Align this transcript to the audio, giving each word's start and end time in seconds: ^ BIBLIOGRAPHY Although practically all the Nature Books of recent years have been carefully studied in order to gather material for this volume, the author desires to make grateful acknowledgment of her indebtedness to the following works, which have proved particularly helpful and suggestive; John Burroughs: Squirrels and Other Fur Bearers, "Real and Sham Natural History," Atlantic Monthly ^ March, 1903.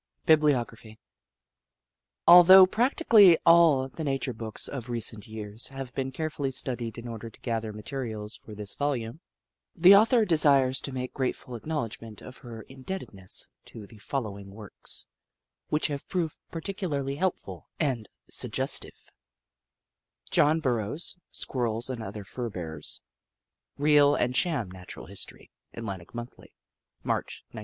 ^ 0.23 0.25
BIBLIOGRAPHY 0.25 0.97
Although 2.27 2.65
practically 2.65 3.37
all 3.45 3.87
the 3.87 4.03
Nature 4.03 4.33
Books 4.33 4.67
of 4.67 4.89
recent 4.89 5.27
years 5.27 5.67
have 5.67 5.93
been 5.93 6.11
carefully 6.11 6.49
studied 6.49 6.97
in 6.97 7.07
order 7.07 7.29
to 7.29 7.39
gather 7.41 7.71
material 7.71 8.27
for 8.43 8.55
this 8.55 8.73
volume, 8.73 9.19
the 9.75 9.95
author 9.95 10.25
desires 10.25 10.81
to 10.81 10.91
make 10.91 11.13
grateful 11.13 11.53
acknowledgment 11.55 12.19
of 12.23 12.37
her 12.39 12.63
indebtedness 12.63 13.49
to 13.65 13.85
the 13.85 13.99
following 13.99 14.49
works, 14.49 15.05
which 15.67 15.85
have 15.85 16.07
proved 16.09 16.39
particularly 16.49 17.17
helpful 17.17 17.67
and 17.79 18.09
suggestive; 18.27 19.09
John 20.31 20.61
Burroughs: 20.61 21.15
Squirrels 21.29 21.91
and 21.91 22.01
Other 22.01 22.23
Fur 22.23 22.49
Bearers, 22.49 23.01
"Real 23.77 24.15
and 24.15 24.35
Sham 24.35 24.71
Natural 24.71 25.05
History," 25.05 25.51
Atlantic 25.75 26.15
Monthly 26.15 26.47
^ 27.03 27.05
March, 27.05 27.43
1903. 27.51 27.59